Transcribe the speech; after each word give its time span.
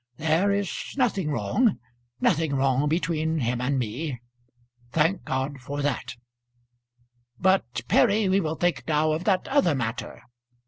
There 0.17 0.51
is 0.51 0.95
nothing 0.97 1.29
wrong 1.29 1.77
nothing 2.19 2.55
wrong 2.55 2.89
between 2.89 3.37
him 3.37 3.61
and 3.61 3.77
me. 3.77 4.19
Thank 4.91 5.23
God 5.25 5.59
for 5.61 5.83
that. 5.83 6.15
But, 7.39 7.81
Perry, 7.87 8.27
we 8.27 8.39
will 8.41 8.55
think 8.55 8.87
now 8.87 9.11
of 9.11 9.25
that 9.25 9.47
other 9.47 9.75
matter. 9.75 10.23